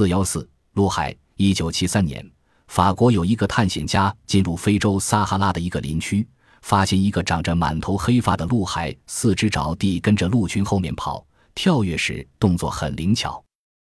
[0.00, 2.26] 四幺四陆海，一九七三年，
[2.68, 6.26] 法国有一个探险家进入非洲撒哈拉的一个林区，
[6.62, 11.22] 发现一个长着满头黑发的陆海，四肢着地跟着鹿群后面跑，
[11.54, 13.44] 跳跃时动作很灵巧。